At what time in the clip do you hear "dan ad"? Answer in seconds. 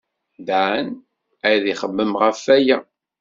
0.47-1.63